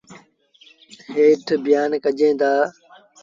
هيٺ 1.13 1.45
بيآن 1.63 1.91
ڪجين 2.05 2.33
دآ۔ 2.41 2.51